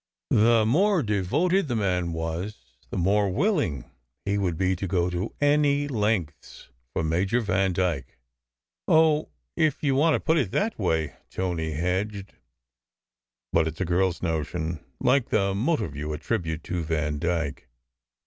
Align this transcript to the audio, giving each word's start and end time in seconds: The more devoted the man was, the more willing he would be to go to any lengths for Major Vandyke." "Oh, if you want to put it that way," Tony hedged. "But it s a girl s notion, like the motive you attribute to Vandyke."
The 0.31 0.65
more 0.65 1.03
devoted 1.03 1.67
the 1.67 1.75
man 1.75 2.11
was, 2.11 2.75
the 2.89 2.97
more 2.97 3.29
willing 3.29 3.85
he 4.25 4.35
would 4.35 4.57
be 4.57 4.75
to 4.77 4.87
go 4.87 5.11
to 5.11 5.31
any 5.39 5.87
lengths 5.87 6.69
for 6.91 7.03
Major 7.03 7.39
Vandyke." 7.39 8.17
"Oh, 8.87 9.29
if 9.55 9.83
you 9.83 9.93
want 9.93 10.15
to 10.15 10.19
put 10.19 10.39
it 10.39 10.49
that 10.53 10.79
way," 10.79 11.17
Tony 11.29 11.73
hedged. 11.73 12.33
"But 13.53 13.67
it 13.67 13.75
s 13.75 13.81
a 13.81 13.85
girl 13.85 14.09
s 14.09 14.23
notion, 14.23 14.83
like 14.99 15.29
the 15.29 15.53
motive 15.53 15.95
you 15.95 16.11
attribute 16.13 16.63
to 16.63 16.81
Vandyke." 16.83 17.67